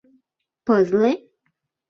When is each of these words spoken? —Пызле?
—Пызле? 0.65 1.11